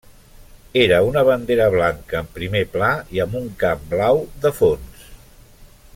[0.83, 5.09] Era una bandera blanca en primer pla i amb un camp blau de fons.